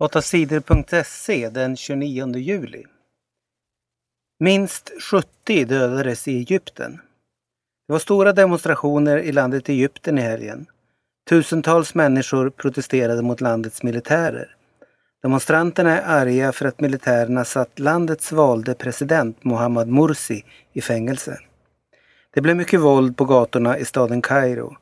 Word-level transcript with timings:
8sidor.se 0.00 1.48
den 1.48 1.76
29 1.76 2.36
juli. 2.36 2.84
Minst 4.38 4.92
70 5.10 5.64
dödades 5.64 6.28
i 6.28 6.36
Egypten. 6.36 7.00
Det 7.86 7.92
var 7.92 7.98
stora 7.98 8.32
demonstrationer 8.32 9.16
i 9.16 9.32
landet 9.32 9.68
Egypten 9.68 10.18
i 10.18 10.20
helgen. 10.20 10.66
Tusentals 11.28 11.94
människor 11.94 12.50
protesterade 12.50 13.22
mot 13.22 13.40
landets 13.40 13.82
militärer. 13.82 14.56
Demonstranterna 15.22 16.00
är 16.00 16.20
arga 16.20 16.52
för 16.52 16.66
att 16.66 16.80
militärerna 16.80 17.44
satt 17.44 17.78
landets 17.78 18.32
valde 18.32 18.74
president 18.74 19.44
Mohammad 19.44 19.88
Mursi 19.88 20.44
i 20.72 20.80
fängelse. 20.80 21.38
Det 22.34 22.40
blev 22.40 22.56
mycket 22.56 22.80
våld 22.80 23.16
på 23.16 23.24
gatorna 23.24 23.78
i 23.78 23.84
staden 23.84 24.22
Kairo 24.22 24.76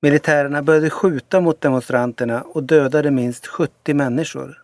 Militärerna 0.00 0.62
började 0.62 0.90
skjuta 0.90 1.40
mot 1.40 1.60
demonstranterna 1.60 2.42
och 2.42 2.62
dödade 2.62 3.10
minst 3.10 3.46
70 3.46 3.94
människor. 3.94 4.62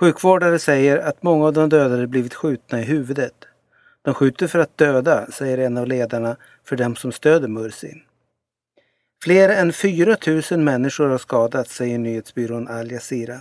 Sjukvårdare 0.00 0.58
säger 0.58 0.98
att 0.98 1.22
många 1.22 1.46
av 1.46 1.52
de 1.52 1.68
dödade 1.68 2.06
blivit 2.06 2.34
skjutna 2.34 2.80
i 2.80 2.84
huvudet. 2.84 3.34
De 4.02 4.14
skjuter 4.14 4.46
för 4.46 4.58
att 4.58 4.78
döda, 4.78 5.26
säger 5.30 5.58
en 5.58 5.76
av 5.76 5.86
ledarna 5.86 6.36
för 6.64 6.76
dem 6.76 6.96
som 6.96 7.12
stöder 7.12 7.48
Mursi. 7.48 8.02
Fler 9.22 9.48
än 9.48 9.72
4 9.72 10.16
000 10.50 10.60
människor 10.60 11.08
har 11.08 11.18
skadats, 11.18 11.74
säger 11.74 11.98
nyhetsbyrån 11.98 12.68
Al 12.68 12.90
Jazeera. 12.90 13.40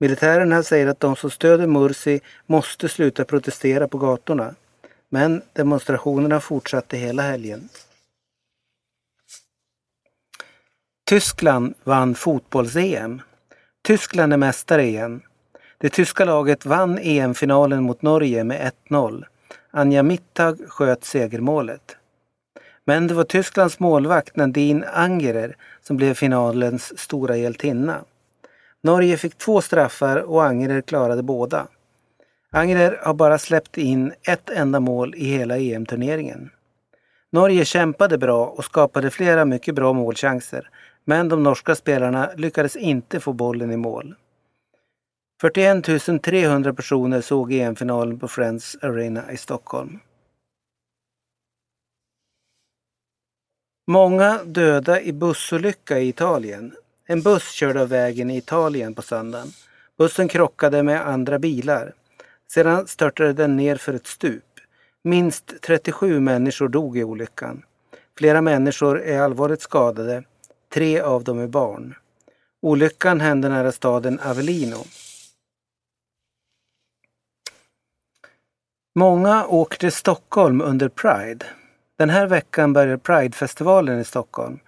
Militärerna 0.00 0.62
säger 0.62 0.86
att 0.86 1.00
de 1.00 1.16
som 1.16 1.30
stöder 1.30 1.66
Mursi 1.66 2.20
måste 2.46 2.88
sluta 2.88 3.24
protestera 3.24 3.88
på 3.88 3.98
gatorna. 3.98 4.54
Men 5.08 5.42
demonstrationerna 5.52 6.40
fortsatte 6.40 6.96
hela 6.96 7.22
helgen. 7.22 7.68
Tyskland 11.06 11.74
vann 11.84 12.14
fotbolls-EM. 12.14 13.22
Tyskland 13.82 14.32
är 14.32 14.36
mästare 14.36 14.84
igen. 14.84 15.22
Det 15.78 15.88
tyska 15.88 16.24
laget 16.24 16.66
vann 16.66 16.98
EM-finalen 17.02 17.82
mot 17.82 18.02
Norge 18.02 18.44
med 18.44 18.72
1-0. 18.88 19.24
Anja 19.70 20.02
Mittag 20.02 20.58
sköt 20.68 21.04
segermålet. 21.04 21.96
Men 22.84 23.06
det 23.06 23.14
var 23.14 23.24
Tysklands 23.24 23.80
målvakt 23.80 24.36
Nadine 24.36 24.84
Angerer 24.94 25.56
som 25.82 25.96
blev 25.96 26.14
finalens 26.14 26.98
stora 26.98 27.36
hjältinna. 27.36 28.04
Norge 28.82 29.16
fick 29.16 29.38
två 29.38 29.60
straffar 29.60 30.16
och 30.16 30.44
Angerer 30.44 30.80
klarade 30.80 31.22
båda. 31.22 31.66
Angerer 32.50 33.00
har 33.02 33.14
bara 33.14 33.38
släppt 33.38 33.78
in 33.78 34.12
ett 34.22 34.50
enda 34.50 34.80
mål 34.80 35.14
i 35.14 35.24
hela 35.24 35.58
EM-turneringen. 35.58 36.50
Norge 37.32 37.64
kämpade 37.64 38.18
bra 38.18 38.46
och 38.46 38.64
skapade 38.64 39.10
flera 39.10 39.44
mycket 39.44 39.74
bra 39.74 39.92
målchanser 39.92 40.70
men 41.04 41.28
de 41.28 41.42
norska 41.42 41.74
spelarna 41.74 42.30
lyckades 42.36 42.76
inte 42.76 43.20
få 43.20 43.32
bollen 43.32 43.70
i 43.70 43.76
mål. 43.76 44.14
41 45.40 46.22
300 46.22 46.74
personer 46.74 47.20
såg 47.20 47.52
EM-finalen 47.52 48.18
på 48.18 48.28
Friends 48.28 48.76
Arena 48.82 49.32
i 49.32 49.36
Stockholm. 49.36 49.98
Många 53.86 54.44
döda 54.44 55.00
i 55.00 55.12
bussolycka 55.12 55.98
i 55.98 56.08
Italien. 56.08 56.74
En 57.06 57.22
buss 57.22 57.52
körde 57.52 57.80
av 57.80 57.88
vägen 57.88 58.30
i 58.30 58.36
Italien 58.36 58.94
på 58.94 59.02
söndagen. 59.02 59.48
Bussen 59.98 60.28
krockade 60.28 60.82
med 60.82 61.06
andra 61.06 61.38
bilar. 61.38 61.92
Sedan 62.52 62.86
störtade 62.86 63.32
den 63.32 63.56
ner 63.56 63.76
för 63.76 63.94
ett 63.94 64.06
stup. 64.06 64.44
Minst 65.02 65.54
37 65.62 66.20
människor 66.20 66.68
dog 66.68 66.98
i 66.98 67.04
olyckan. 67.04 67.62
Flera 68.18 68.40
människor 68.40 69.02
är 69.02 69.20
allvarligt 69.20 69.62
skadade 69.62 70.24
Tre 70.74 71.00
av 71.00 71.24
dem 71.24 71.38
är 71.38 71.46
barn. 71.46 71.94
Olyckan 72.62 73.20
hände 73.20 73.48
nära 73.48 73.72
staden 73.72 74.20
Avellino. 74.20 74.84
Många 78.94 79.46
åker 79.46 79.78
till 79.78 79.92
Stockholm 79.92 80.60
under 80.60 80.88
Pride. 80.88 81.46
Den 81.98 82.10
här 82.10 82.26
veckan 82.26 82.72
börjar 82.72 82.96
Pridefestivalen 82.96 84.00
i 84.00 84.04
Stockholm. 84.04 84.58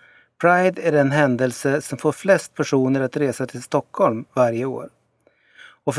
Pride 0.41 0.83
är 0.83 0.93
den 0.93 1.11
händelse 1.11 1.83
som 1.83 1.99
får 1.99 2.13
flest 2.13 2.55
personer 2.55 3.01
att 3.01 3.17
resa 3.17 3.47
till 3.47 3.63
Stockholm 3.63 4.25
varje 4.35 4.65
år. 4.65 4.89
Och 5.85 5.95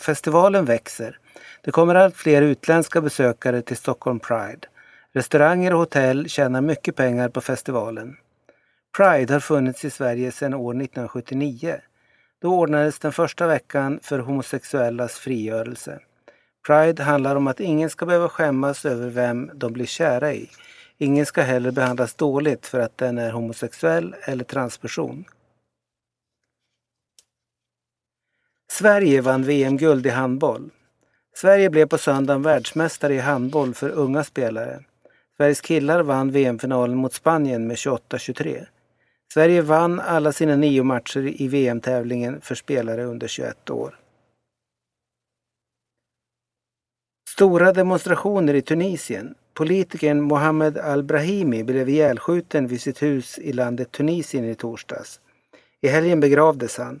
festivalen 0.00 0.64
växer. 0.64 1.18
Det 1.62 1.70
kommer 1.70 1.94
allt 1.94 2.16
fler 2.16 2.42
utländska 2.42 3.00
besökare 3.00 3.62
till 3.62 3.76
Stockholm 3.76 4.20
Pride. 4.20 4.68
Restauranger 5.12 5.72
och 5.72 5.78
hotell 5.78 6.28
tjänar 6.28 6.60
mycket 6.60 6.96
pengar 6.96 7.28
på 7.28 7.40
festivalen. 7.40 8.16
Pride 8.98 9.32
har 9.32 9.40
funnits 9.40 9.84
i 9.84 9.90
Sverige 9.90 10.32
sedan 10.32 10.54
år 10.54 10.70
1979. 10.70 11.80
Då 12.38 12.54
ordnades 12.54 12.98
den 12.98 13.12
första 13.12 13.46
veckan 13.46 14.00
för 14.02 14.18
homosexuellas 14.18 15.18
frigörelse. 15.18 16.00
Pride 16.66 17.02
handlar 17.02 17.36
om 17.36 17.46
att 17.46 17.60
ingen 17.60 17.90
ska 17.90 18.06
behöva 18.06 18.28
skämmas 18.28 18.84
över 18.84 19.08
vem 19.08 19.50
de 19.54 19.72
blir 19.72 19.86
kära 19.86 20.34
i. 20.34 20.50
Ingen 20.98 21.26
ska 21.26 21.42
heller 21.42 21.70
behandlas 21.70 22.14
dåligt 22.14 22.66
för 22.66 22.80
att 22.80 22.98
den 22.98 23.18
är 23.18 23.30
homosexuell 23.30 24.14
eller 24.22 24.44
transperson. 24.44 25.24
Sverige 28.72 29.20
vann 29.20 29.44
VM-guld 29.44 30.06
i 30.06 30.10
handboll. 30.10 30.70
Sverige 31.34 31.70
blev 31.70 31.86
på 31.86 31.98
söndagen 31.98 32.42
världsmästare 32.42 33.14
i 33.14 33.18
handboll 33.18 33.74
för 33.74 33.90
unga 33.90 34.24
spelare. 34.24 34.80
Sveriges 35.36 35.60
killar 35.60 36.02
vann 36.02 36.30
VM-finalen 36.30 36.96
mot 36.96 37.14
Spanien 37.14 37.66
med 37.66 37.76
28-23. 37.76 38.66
Sverige 39.34 39.62
vann 39.62 40.00
alla 40.00 40.32
sina 40.32 40.56
nio 40.56 40.82
matcher 40.82 41.42
i 41.42 41.48
VM-tävlingen 41.48 42.40
för 42.40 42.54
spelare 42.54 43.04
under 43.04 43.28
21 43.28 43.70
år. 43.70 43.94
Stora 47.28 47.72
demonstrationer 47.72 48.54
i 48.54 48.62
Tunisien. 48.62 49.34
Politikern 49.54 50.20
Mohammed 50.20 50.78
al-Brahimi 50.78 51.64
blev 51.64 51.88
ihjälskjuten 51.88 52.66
vid 52.66 52.80
sitt 52.80 53.02
hus 53.02 53.38
i 53.38 53.52
landet 53.52 53.92
Tunisien 53.92 54.44
i 54.44 54.54
torsdags. 54.54 55.20
I 55.80 55.88
helgen 55.88 56.20
begravdes 56.20 56.78
han. 56.78 57.00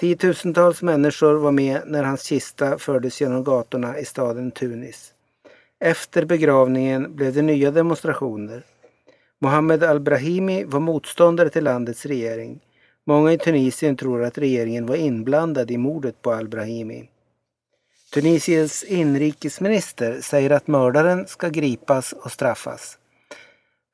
Tiotusentals 0.00 0.82
människor 0.82 1.34
var 1.34 1.52
med 1.52 1.82
när 1.86 2.04
hans 2.04 2.22
kista 2.22 2.78
fördes 2.78 3.20
genom 3.20 3.44
gatorna 3.44 3.98
i 3.98 4.04
staden 4.04 4.50
Tunis. 4.50 5.12
Efter 5.80 6.24
begravningen 6.24 7.16
blev 7.16 7.34
det 7.34 7.42
nya 7.42 7.70
demonstrationer. 7.70 8.62
Mohammed 9.40 9.84
al-Brahimi 9.84 10.64
var 10.64 10.80
motståndare 10.80 11.48
till 11.48 11.64
landets 11.64 12.06
regering. 12.06 12.60
Många 13.06 13.32
i 13.32 13.38
Tunisien 13.38 13.96
tror 13.96 14.24
att 14.24 14.38
regeringen 14.38 14.86
var 14.86 14.96
inblandad 14.96 15.70
i 15.70 15.78
mordet 15.78 16.22
på 16.22 16.32
al-Brahimi. 16.32 17.08
Tunisiens 18.12 18.84
inrikesminister 18.84 20.20
säger 20.20 20.50
att 20.50 20.66
mördaren 20.66 21.26
ska 21.26 21.48
gripas 21.48 22.12
och 22.12 22.32
straffas. 22.32 22.98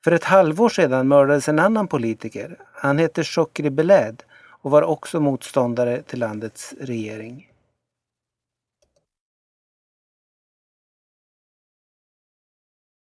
För 0.04 0.12
ett 0.12 0.25
halvår 0.25 0.69
sedan 0.69 1.08
mördades 1.08 1.48
en 1.48 1.58
annan 1.58 1.88
politiker. 1.88 2.56
Han 2.75 2.98
heter 2.98 3.22
Chokri 3.22 3.70
Beled 3.70 4.22
och 4.62 4.70
var 4.70 4.82
också 4.82 5.20
motståndare 5.20 6.02
till 6.02 6.19
landets 6.19 6.75
regering. 6.81 7.51